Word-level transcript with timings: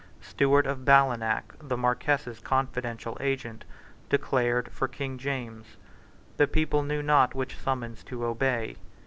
Stewart 0.19 0.65
of 0.65 0.83
Ballenach, 0.83 1.53
the 1.59 1.77
Marquess's 1.77 2.39
confidential 2.39 3.17
agent, 3.19 3.65
declared 4.09 4.71
for 4.71 4.87
King 4.87 5.19
James. 5.19 5.77
The 6.37 6.47
people 6.47 6.81
knew 6.81 7.03
not 7.03 7.35
which 7.35 7.59
summons 7.59 8.03
to 8.05 8.25
obey. 8.25 8.77